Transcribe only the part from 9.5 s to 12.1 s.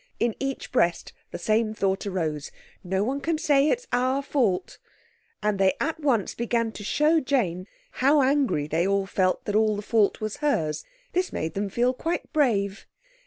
all the fault was hers. This made them feel